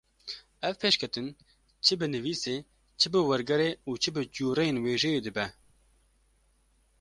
ev 0.67 0.75
pêşketin 0.81 1.27
çi 1.85 1.93
bi 1.99 2.07
nivîsê, 2.13 2.55
çi 2.99 3.07
bi 3.11 3.19
wergerê 3.29 3.69
û 3.89 3.91
çi 4.01 4.09
bi 4.15 4.21
cûreyên 4.35 4.77
wêjeyê 4.83 5.19
dibe. 5.25 5.45